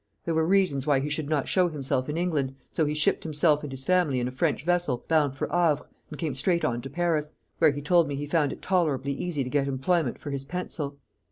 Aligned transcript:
There 0.25 0.33
were 0.33 0.47
reasons 0.47 0.87
why 0.87 0.99
he 0.99 1.11
should 1.11 1.29
not 1.29 1.47
show 1.47 1.67
himself 1.69 2.09
in 2.09 2.17
England, 2.17 2.55
so 2.71 2.85
he 2.87 2.95
shipped 2.95 3.21
himself 3.21 3.61
and 3.61 3.71
his 3.71 3.83
family 3.83 4.19
in 4.19 4.27
a 4.27 4.31
French 4.31 4.65
vessel 4.65 5.05
bound 5.07 5.35
for 5.35 5.47
Havre, 5.49 5.85
and 6.09 6.17
came 6.19 6.33
straight 6.33 6.65
on 6.65 6.81
to 6.81 6.89
Paris, 6.89 7.31
where 7.59 7.69
he 7.69 7.83
told 7.83 8.07
me 8.07 8.15
he 8.15 8.25
found 8.25 8.51
it 8.51 8.63
tolerably 8.63 9.11
easy 9.13 9.43
to 9.43 9.49
get 9.51 9.67
employment 9.67 10.17
for 10.17 10.31
his 10.31 10.43
pencil. 10.43 10.97